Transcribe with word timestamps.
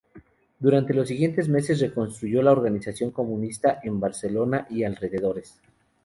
Durante 0.59 0.95
los 0.95 1.07
siguientes 1.09 1.47
meses 1.47 1.79
reconstruyó 1.79 2.41
la 2.41 2.51
organización 2.53 3.11
comunista 3.11 3.79
en 3.83 3.99
Barcelona 3.99 4.65
y 4.67 4.83
alrededores. 4.83 5.61